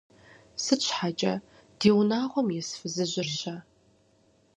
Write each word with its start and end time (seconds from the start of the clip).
Сыт 0.63 0.81
щхьэкӀэ, 0.87 1.33
ди 1.79 1.89
унагъуэм 1.99 2.47
ис 2.59 2.69
фызыжьыр-щэ? 2.79 3.55